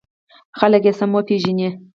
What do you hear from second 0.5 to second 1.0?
خلک یې